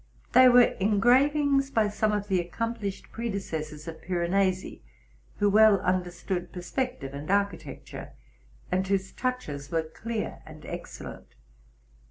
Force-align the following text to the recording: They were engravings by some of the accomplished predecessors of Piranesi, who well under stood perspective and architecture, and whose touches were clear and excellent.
They 0.31 0.49
were 0.49 0.75
engravings 0.79 1.69
by 1.69 1.89
some 1.89 2.11
of 2.11 2.27
the 2.27 2.39
accomplished 2.39 3.11
predecessors 3.11 3.87
of 3.87 4.01
Piranesi, 4.01 4.81
who 5.37 5.47
well 5.47 5.79
under 5.83 6.09
stood 6.09 6.51
perspective 6.51 7.13
and 7.13 7.29
architecture, 7.29 8.13
and 8.71 8.87
whose 8.87 9.11
touches 9.11 9.69
were 9.69 9.83
clear 9.83 10.41
and 10.43 10.65
excellent. 10.65 11.35